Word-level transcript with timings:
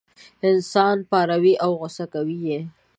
انسان 0.49 0.97
پاروي 1.09 1.53
او 1.63 1.71
غوسه 1.79 2.05
کوي 2.13 2.37
یې. 2.47 2.59